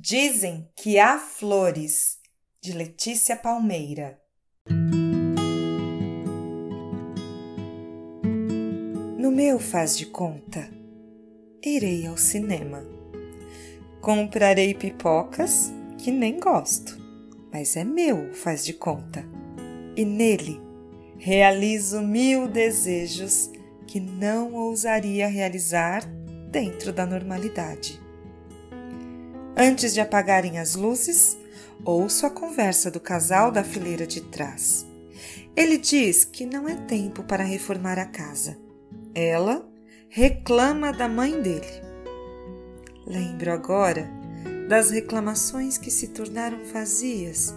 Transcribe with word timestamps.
Dizem 0.00 0.68
que 0.76 0.96
há 0.96 1.18
flores, 1.18 2.18
de 2.60 2.72
Letícia 2.72 3.34
Palmeira. 3.34 4.16
No 9.18 9.32
meu 9.32 9.58
faz 9.58 9.98
de 9.98 10.06
conta, 10.06 10.70
irei 11.60 12.06
ao 12.06 12.16
cinema. 12.16 12.86
Comprarei 14.00 14.72
pipocas 14.72 15.72
que 15.98 16.12
nem 16.12 16.38
gosto, 16.38 16.96
mas 17.52 17.76
é 17.76 17.82
meu 17.82 18.32
faz 18.34 18.64
de 18.64 18.74
conta. 18.74 19.24
E 19.96 20.04
nele 20.04 20.60
realizo 21.18 22.00
mil 22.02 22.46
desejos 22.46 23.50
que 23.84 23.98
não 23.98 24.54
ousaria 24.54 25.26
realizar 25.26 26.04
dentro 26.52 26.92
da 26.92 27.04
normalidade. 27.04 28.06
Antes 29.60 29.92
de 29.92 30.00
apagarem 30.00 30.60
as 30.60 30.76
luzes, 30.76 31.36
ouço 31.84 32.24
a 32.24 32.30
conversa 32.30 32.92
do 32.92 33.00
casal 33.00 33.50
da 33.50 33.64
fileira 33.64 34.06
de 34.06 34.20
trás. 34.20 34.86
Ele 35.56 35.76
diz 35.76 36.24
que 36.24 36.46
não 36.46 36.68
é 36.68 36.76
tempo 36.76 37.24
para 37.24 37.42
reformar 37.42 37.98
a 37.98 38.06
casa. 38.06 38.56
Ela 39.12 39.68
reclama 40.08 40.92
da 40.92 41.08
mãe 41.08 41.42
dele. 41.42 41.66
Lembro 43.04 43.50
agora 43.50 44.08
das 44.68 44.90
reclamações 44.90 45.76
que 45.76 45.90
se 45.90 46.06
tornaram 46.06 46.64
vazias 46.66 47.52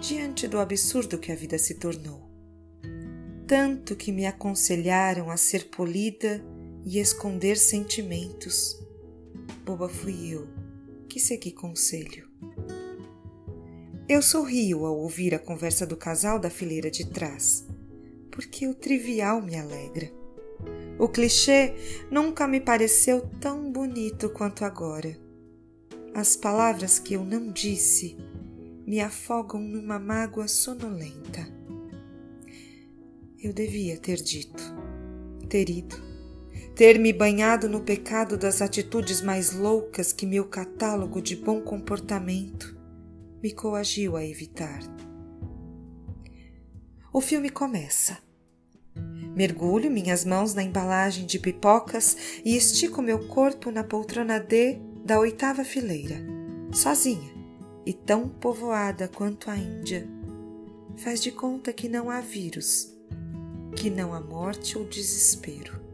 diante 0.00 0.46
do 0.46 0.60
absurdo 0.60 1.18
que 1.18 1.32
a 1.32 1.34
vida 1.34 1.58
se 1.58 1.74
tornou. 1.74 2.30
Tanto 3.48 3.96
que 3.96 4.12
me 4.12 4.24
aconselharam 4.24 5.28
a 5.28 5.36
ser 5.36 5.68
polida 5.70 6.40
e 6.84 7.00
esconder 7.00 7.56
sentimentos. 7.56 8.78
Boba 9.64 9.88
fui 9.88 10.28
eu 10.32 10.69
que 11.10 11.18
segui 11.18 11.50
conselho. 11.50 12.28
Eu 14.08 14.22
sorrio 14.22 14.86
ao 14.86 14.96
ouvir 14.96 15.34
a 15.34 15.40
conversa 15.40 15.84
do 15.84 15.96
casal 15.96 16.38
da 16.38 16.48
fileira 16.48 16.88
de 16.88 17.04
trás, 17.10 17.66
porque 18.30 18.68
o 18.68 18.74
trivial 18.74 19.42
me 19.42 19.56
alegra. 19.56 20.08
O 21.00 21.08
clichê 21.08 21.74
nunca 22.12 22.46
me 22.46 22.60
pareceu 22.60 23.28
tão 23.40 23.72
bonito 23.72 24.30
quanto 24.30 24.64
agora. 24.64 25.18
As 26.14 26.36
palavras 26.36 27.00
que 27.00 27.14
eu 27.14 27.24
não 27.24 27.50
disse 27.50 28.16
me 28.86 29.00
afogam 29.00 29.60
numa 29.60 29.98
mágoa 29.98 30.46
sonolenta. 30.46 31.44
Eu 33.42 33.52
devia 33.52 33.98
ter 33.98 34.16
dito, 34.16 34.62
ter 35.48 35.68
ido 35.68 36.09
ter 36.74 36.98
me 36.98 37.12
banhado 37.12 37.68
no 37.68 37.80
pecado 37.80 38.36
das 38.36 38.62
atitudes 38.62 39.20
mais 39.20 39.52
loucas 39.52 40.12
que 40.12 40.26
meu 40.26 40.46
catálogo 40.46 41.20
de 41.20 41.36
bom 41.36 41.60
comportamento 41.60 42.78
me 43.42 43.52
coagiu 43.52 44.16
a 44.16 44.24
evitar. 44.24 44.80
O 47.12 47.20
filme 47.20 47.50
começa. 47.50 48.18
Mergulho 49.34 49.90
minhas 49.90 50.24
mãos 50.24 50.54
na 50.54 50.62
embalagem 50.62 51.26
de 51.26 51.38
pipocas 51.38 52.16
e 52.44 52.56
estico 52.56 53.00
meu 53.02 53.26
corpo 53.28 53.70
na 53.70 53.84
poltrona 53.84 54.38
D 54.38 54.78
da 55.04 55.18
oitava 55.18 55.64
fileira, 55.64 56.16
sozinha 56.72 57.32
e 57.86 57.92
tão 57.92 58.28
povoada 58.28 59.08
quanto 59.08 59.50
a 59.50 59.56
Índia. 59.56 60.06
Faz 60.96 61.22
de 61.22 61.30
conta 61.30 61.72
que 61.72 61.88
não 61.88 62.10
há 62.10 62.20
vírus, 62.20 62.94
que 63.76 63.88
não 63.88 64.12
há 64.12 64.20
morte 64.20 64.76
ou 64.76 64.84
desespero. 64.84 65.89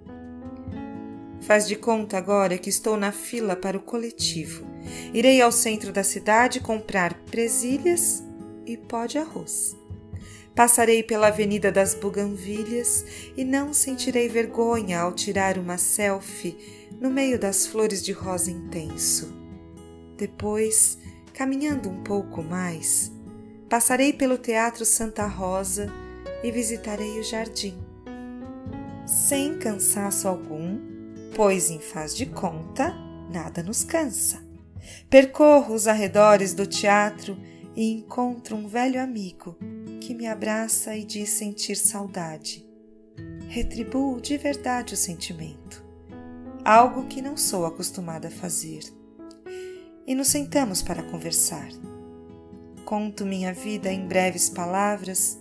Faz 1.47 1.69
de 1.69 1.77
conta 1.77 2.19
agora 2.19 2.59
que 2.59 2.69
estou 2.69 2.97
na 2.97 3.13
fila 3.13 3.55
para 3.55 3.79
o 3.79 3.81
coletivo. 3.81 4.67
Irei 5.15 5.41
ao 5.41 5.53
centro 5.53 5.93
da 5.93 6.03
cidade 6.03 6.59
comprar 6.59 7.15
presilhas 7.31 8.21
e 8.67 8.77
pó 8.77 9.07
de 9.07 9.17
arroz. 9.17 9.77
Passarei 10.57 11.05
pela 11.05 11.29
Avenida 11.29 11.71
das 11.71 11.95
Buganvilhas 11.95 13.05
e 13.37 13.45
não 13.45 13.73
sentirei 13.73 14.29
vergonha 14.29 14.99
ao 14.99 15.13
tirar 15.13 15.57
uma 15.57 15.79
selfie 15.79 16.89
no 17.01 17.11
meio 17.11 17.39
das 17.39 17.65
flores 17.65 18.03
de 18.03 18.11
rosa 18.11 18.51
intenso. 18.51 19.33
Depois, 20.17 20.99
caminhando 21.33 21.89
um 21.89 22.03
pouco 22.03 22.43
mais, 22.43 23.13
passarei 23.69 24.13
pelo 24.13 24.37
Teatro 24.37 24.85
Santa 24.85 25.29
Rosa 25.29 25.93
e 26.43 26.51
visitarei 26.51 27.21
o 27.21 27.23
jardim. 27.23 27.79
Sem 29.07 29.57
cansaço 29.59 30.27
algum, 30.27 30.96
pois 31.37 31.71
em 31.71 31.79
faz 31.79 32.17
de 32.17 32.25
conta 32.25 32.95
nada 33.31 33.63
nos 33.63 33.85
cansa. 33.85 34.43
Percorro 35.11 35.75
os 35.75 35.87
arredores 35.87 36.55
do 36.55 36.67
teatro 36.67 37.37
e 37.77 37.93
encontro 37.93 38.57
um 38.57 38.67
velho 38.67 39.01
amigo 39.03 39.55
que 40.01 40.15
me 40.15 40.27
abraça 40.27 40.97
e 40.97 41.05
diz 41.05 41.29
sentir 41.29 41.77
saudade. 41.77 42.67
Retribuo 43.49 44.19
de 44.19 44.39
verdade 44.39 44.95
o 44.95 44.97
sentimento, 44.97 45.85
algo 46.65 47.07
que 47.07 47.21
não 47.21 47.37
sou 47.37 47.67
acostumada 47.67 48.29
a 48.29 48.31
fazer. 48.31 48.81
E 50.07 50.15
nos 50.15 50.29
sentamos 50.29 50.81
para 50.81 51.03
conversar. 51.03 51.69
Conto 52.87 53.27
minha 53.27 53.53
vida 53.53 53.93
em 53.93 54.07
breves 54.07 54.49
palavras 54.49 55.39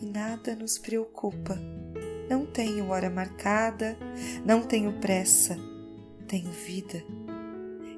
e 0.00 0.06
nada 0.06 0.56
nos 0.56 0.78
preocupa 0.78 1.58
não 2.28 2.44
tenho 2.44 2.88
hora 2.90 3.08
marcada, 3.08 3.96
não 4.44 4.62
tenho 4.62 4.92
pressa, 4.94 5.58
tenho 6.26 6.50
vida. 6.50 7.02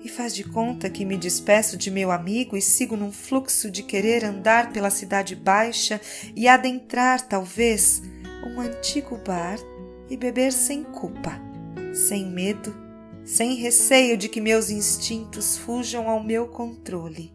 E 0.02 0.08
faz 0.08 0.34
de 0.34 0.44
conta 0.44 0.88
que 0.88 1.04
me 1.04 1.16
despeço 1.16 1.76
de 1.76 1.91
meu 1.91 2.10
amigo 2.10 2.56
e 2.56 2.62
sigo 2.62 2.96
num 2.96 3.12
fluxo 3.12 3.70
de 3.70 3.82
querer 3.82 4.24
andar 4.24 4.72
pela 4.72 4.88
cidade 4.88 5.36
baixa 5.36 6.00
e 6.34 6.48
adentrar, 6.48 7.20
talvez, 7.20 8.02
um 8.46 8.60
antigo 8.60 9.18
bar 9.18 9.58
e 10.08 10.16
beber 10.16 10.52
sem 10.52 10.82
culpa, 10.82 11.38
sem 11.92 12.26
medo, 12.26 12.74
sem 13.24 13.56
receio 13.56 14.16
de 14.16 14.28
que 14.28 14.41
meus 14.41 14.70
instintos 14.70 15.58
fujam 15.58 16.08
ao 16.08 16.22
meu 16.22 16.48
controle. 16.48 17.34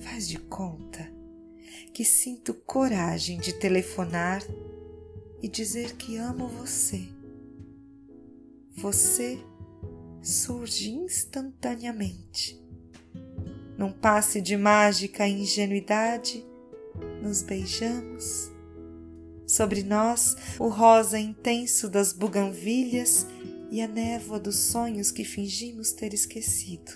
Faz 0.00 0.26
de 0.26 0.38
conta 0.38 1.14
que 1.92 2.04
sinto 2.04 2.54
coragem 2.54 3.38
de 3.38 3.52
telefonar 3.54 4.42
e 5.42 5.48
dizer 5.48 5.96
que 5.96 6.16
amo 6.16 6.48
você. 6.48 7.08
Você 8.74 9.38
surge 10.22 10.90
instantaneamente. 10.90 12.60
Num 13.78 13.92
passe 13.92 14.40
de 14.40 14.56
mágica 14.56 15.26
ingenuidade, 15.28 16.44
nos 17.22 17.42
beijamos. 17.42 18.50
Sobre 19.46 19.82
nós, 19.82 20.36
o 20.58 20.68
rosa 20.68 21.18
intenso 21.18 21.88
das 21.88 22.12
buganvilhas 22.12 23.26
e 23.70 23.80
a 23.80 23.86
névoa 23.86 24.40
dos 24.40 24.56
sonhos 24.56 25.10
que 25.10 25.24
fingimos 25.24 25.92
ter 25.92 26.12
esquecido. 26.12 26.92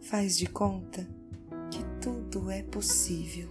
Faz 0.00 0.38
de 0.38 0.46
conta 0.46 1.06
que 1.70 1.84
tudo 2.00 2.50
é 2.50 2.62
possível. 2.62 3.50